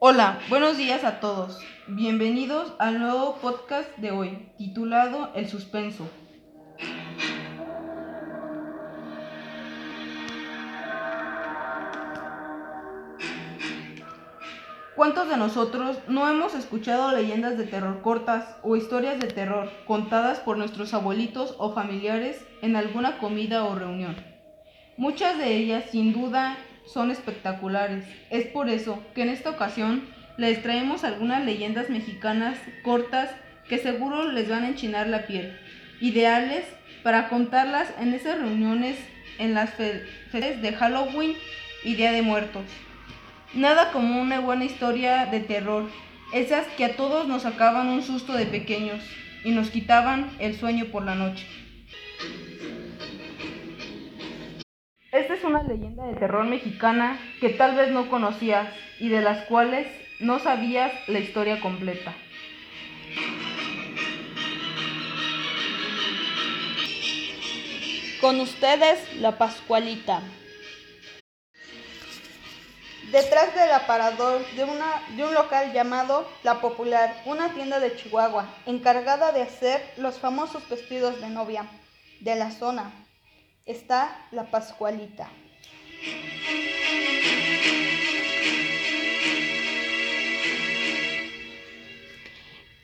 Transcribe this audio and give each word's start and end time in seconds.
Hola, 0.00 0.38
buenos 0.48 0.76
días 0.76 1.02
a 1.02 1.18
todos. 1.18 1.58
Bienvenidos 1.88 2.72
al 2.78 3.00
nuevo 3.00 3.34
podcast 3.42 3.90
de 3.96 4.12
hoy, 4.12 4.48
titulado 4.56 5.32
El 5.34 5.48
suspenso. 5.48 6.08
¿Cuántos 14.94 15.28
de 15.28 15.36
nosotros 15.36 15.98
no 16.06 16.28
hemos 16.28 16.54
escuchado 16.54 17.10
leyendas 17.10 17.58
de 17.58 17.64
terror 17.64 18.00
cortas 18.00 18.56
o 18.62 18.76
historias 18.76 19.18
de 19.18 19.26
terror 19.26 19.68
contadas 19.84 20.38
por 20.38 20.58
nuestros 20.58 20.94
abuelitos 20.94 21.56
o 21.58 21.72
familiares 21.72 22.46
en 22.62 22.76
alguna 22.76 23.18
comida 23.18 23.64
o 23.64 23.74
reunión? 23.74 24.14
Muchas 24.96 25.38
de 25.38 25.56
ellas, 25.56 25.86
sin 25.90 26.12
duda, 26.12 26.56
son 26.92 27.10
espectaculares. 27.10 28.04
Es 28.30 28.46
por 28.46 28.68
eso 28.68 29.02
que 29.14 29.22
en 29.22 29.28
esta 29.28 29.50
ocasión 29.50 30.02
les 30.36 30.62
traemos 30.62 31.04
algunas 31.04 31.44
leyendas 31.44 31.90
mexicanas 31.90 32.58
cortas 32.82 33.30
que 33.68 33.78
seguro 33.78 34.30
les 34.30 34.48
van 34.48 34.64
a 34.64 34.68
enchinar 34.68 35.06
la 35.08 35.26
piel, 35.26 35.58
ideales 36.00 36.64
para 37.02 37.28
contarlas 37.28 37.92
en 38.00 38.14
esas 38.14 38.38
reuniones 38.38 38.96
en 39.38 39.54
las 39.54 39.70
ferias 39.70 40.62
de 40.62 40.72
Halloween 40.72 41.34
y 41.84 41.94
Día 41.94 42.12
de 42.12 42.22
Muertos. 42.22 42.64
Nada 43.54 43.92
como 43.92 44.20
una 44.20 44.40
buena 44.40 44.64
historia 44.64 45.26
de 45.26 45.40
terror, 45.40 45.88
esas 46.32 46.66
que 46.76 46.84
a 46.84 46.96
todos 46.96 47.26
nos 47.26 47.42
sacaban 47.42 47.88
un 47.88 48.02
susto 48.02 48.34
de 48.34 48.46
pequeños 48.46 49.00
y 49.44 49.52
nos 49.52 49.70
quitaban 49.70 50.30
el 50.38 50.56
sueño 50.56 50.86
por 50.86 51.04
la 51.04 51.14
noche. 51.14 51.46
Esta 55.28 55.40
es 55.40 55.44
una 55.44 55.62
leyenda 55.62 56.06
de 56.06 56.14
terror 56.14 56.46
mexicana 56.46 57.20
que 57.38 57.50
tal 57.50 57.76
vez 57.76 57.90
no 57.90 58.08
conocías 58.08 58.66
y 58.98 59.10
de 59.10 59.20
las 59.20 59.44
cuales 59.44 59.86
no 60.20 60.38
sabías 60.38 60.90
la 61.06 61.18
historia 61.18 61.60
completa. 61.60 62.14
Con 68.22 68.40
ustedes, 68.40 69.16
la 69.16 69.36
Pascualita. 69.36 70.22
Detrás 73.12 73.54
del 73.54 73.70
aparador 73.72 74.40
de, 74.56 74.64
de 75.14 75.24
un 75.26 75.34
local 75.34 75.74
llamado 75.74 76.26
La 76.42 76.62
Popular, 76.62 77.20
una 77.26 77.52
tienda 77.52 77.80
de 77.80 77.94
Chihuahua, 77.94 78.48
encargada 78.64 79.32
de 79.32 79.42
hacer 79.42 79.92
los 79.98 80.18
famosos 80.18 80.66
vestidos 80.70 81.20
de 81.20 81.28
novia 81.28 81.66
de 82.20 82.34
la 82.34 82.50
zona, 82.50 82.90
está 83.68 84.26
la 84.32 84.50
Pascualita. 84.50 85.30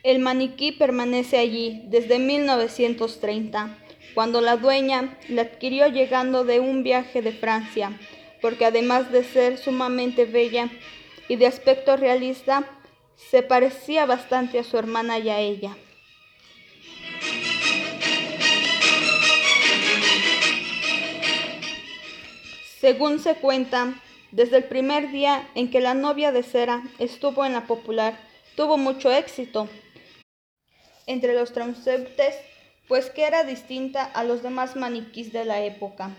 El 0.03 0.19
maniquí 0.19 0.71
permanece 0.71 1.37
allí 1.39 1.81
desde 1.87 2.19
1930, 2.19 3.79
cuando 4.13 4.39
la 4.39 4.55
dueña 4.55 5.17
la 5.27 5.41
adquirió 5.41 5.87
llegando 5.87 6.45
de 6.45 6.59
un 6.59 6.83
viaje 6.83 7.23
de 7.23 7.31
Francia, 7.31 7.91
porque 8.39 8.65
además 8.65 9.11
de 9.11 9.23
ser 9.23 9.57
sumamente 9.57 10.25
bella 10.25 10.69
y 11.27 11.37
de 11.37 11.47
aspecto 11.47 11.97
realista, 11.97 12.69
se 13.15 13.41
parecía 13.41 14.05
bastante 14.05 14.59
a 14.59 14.63
su 14.63 14.77
hermana 14.77 15.17
y 15.17 15.29
a 15.29 15.39
ella. 15.39 15.75
Según 22.79 23.19
se 23.19 23.35
cuenta, 23.35 23.95
desde 24.31 24.57
el 24.57 24.65
primer 24.65 25.11
día 25.11 25.47
en 25.55 25.71
que 25.71 25.79
la 25.79 25.93
novia 25.93 26.33
de 26.33 26.43
cera 26.43 26.83
estuvo 26.99 27.45
en 27.45 27.53
la 27.53 27.67
popular, 27.67 28.17
tuvo 28.55 28.77
mucho 28.77 29.11
éxito 29.11 29.69
entre 31.07 31.33
los 31.33 31.53
transeúntes, 31.53 32.35
pues 32.87 33.09
que 33.09 33.23
era 33.25 33.43
distinta 33.43 34.03
a 34.03 34.23
los 34.23 34.43
demás 34.43 34.75
maniquís 34.75 35.31
de 35.31 35.45
la 35.45 35.61
época. 35.61 36.11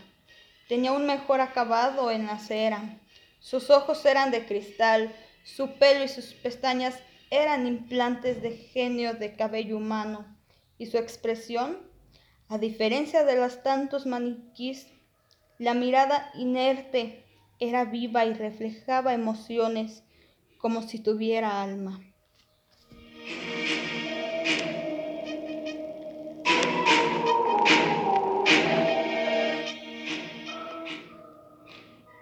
Tenía 0.69 0.93
un 0.93 1.07
mejor 1.07 1.41
acabado 1.41 2.11
en 2.11 2.27
la 2.27 2.39
cera. 2.39 3.01
Sus 3.41 3.69
ojos 3.71 4.05
eran 4.07 4.31
de 4.31 4.47
cristal, 4.47 5.15
su 5.45 5.73
pelo 5.75 6.05
y 6.05 6.09
sus 6.09 6.35
pestañas 6.35 6.99
eran 7.31 7.67
implantes 7.67 8.41
de 8.41 8.57
genio 8.57 9.15
de 9.15 9.37
cabello 9.37 9.77
humano, 9.77 10.25
y 10.79 10.87
su 10.87 10.97
expresión, 10.97 11.79
a 12.49 12.59
diferencia 12.59 13.25
de 13.25 13.37
los 13.37 13.63
tantos 13.63 14.07
maniquís 14.07 14.87
la 15.59 15.75
mirada 15.75 16.31
inerte 16.35 17.25
era 17.59 17.85
viva 17.85 18.25
y 18.25 18.35
reflejaba 18.35 19.15
emociones 19.15 20.05
como 20.59 20.83
si 20.83 20.99
tuviera 20.99 21.63
alma. 21.63 22.01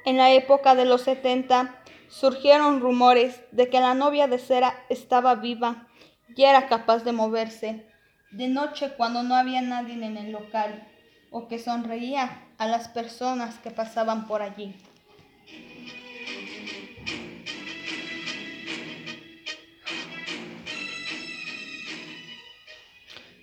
En 0.06 0.18
la 0.18 0.32
época 0.32 0.74
de 0.74 0.84
los 0.84 1.02
70 1.02 1.82
surgieron 2.08 2.80
rumores 2.80 3.42
de 3.52 3.68
que 3.70 3.80
la 3.80 3.94
novia 3.94 4.28
de 4.28 4.38
cera 4.38 4.74
estaba 4.88 5.34
viva 5.34 5.88
y 6.36 6.44
era 6.44 6.68
capaz 6.68 7.04
de 7.04 7.12
moverse 7.12 7.86
de 8.30 8.48
noche 8.48 8.92
cuando 8.96 9.22
no 9.22 9.36
había 9.36 9.62
nadie 9.62 9.94
en 9.94 10.16
el 10.16 10.32
local 10.32 10.88
o 11.36 11.48
que 11.48 11.58
sonreía 11.58 12.46
a 12.58 12.68
las 12.68 12.86
personas 12.86 13.58
que 13.58 13.72
pasaban 13.72 14.28
por 14.28 14.40
allí. 14.40 14.72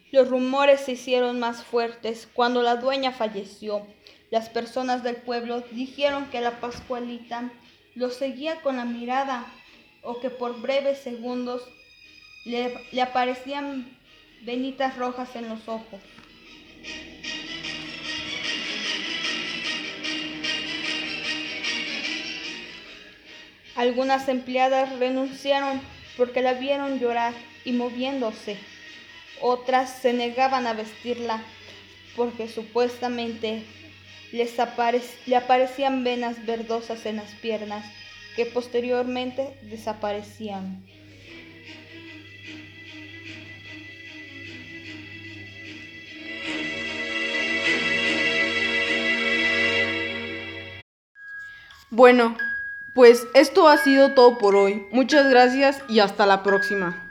Los 0.09 0.29
rumores 0.29 0.79
se 0.79 0.93
hicieron 0.93 1.41
más 1.41 1.65
fuertes 1.65 2.29
cuando 2.33 2.61
la 2.61 2.77
dueña 2.77 3.11
falleció. 3.11 3.85
Las 4.29 4.47
personas 4.47 5.03
del 5.03 5.17
pueblo 5.17 5.59
dijeron 5.71 6.27
que 6.31 6.39
la 6.39 6.61
Pascualita 6.61 7.51
lo 7.95 8.09
seguía 8.09 8.61
con 8.61 8.77
la 8.77 8.85
mirada 8.85 9.45
o 10.01 10.21
que 10.21 10.29
por 10.29 10.61
breves 10.61 10.99
segundos 10.99 11.61
le, 12.45 12.73
le 12.93 13.01
aparecían 13.01 13.97
venitas 14.43 14.97
rojas 14.97 15.35
en 15.35 15.49
los 15.49 15.67
ojos. 15.67 15.99
Algunas 23.81 24.27
empleadas 24.27 24.99
renunciaron 24.99 25.81
porque 26.15 26.43
la 26.43 26.53
vieron 26.53 26.99
llorar 26.99 27.33
y 27.65 27.71
moviéndose. 27.71 28.55
Otras 29.41 29.89
se 29.89 30.13
negaban 30.13 30.67
a 30.67 30.73
vestirla 30.73 31.41
porque 32.15 32.47
supuestamente 32.47 33.63
les 34.31 34.55
le 35.25 35.35
aparecían 35.35 36.03
venas 36.03 36.45
verdosas 36.45 37.07
en 37.07 37.15
las 37.15 37.31
piernas 37.41 37.83
que 38.35 38.45
posteriormente 38.45 39.57
desaparecían. 39.63 40.85
Bueno, 51.89 52.37
pues 52.93 53.27
esto 53.33 53.67
ha 53.67 53.77
sido 53.77 54.13
todo 54.13 54.37
por 54.37 54.55
hoy. 54.55 54.85
Muchas 54.91 55.29
gracias 55.29 55.81
y 55.87 55.99
hasta 55.99 56.25
la 56.25 56.43
próxima. 56.43 57.10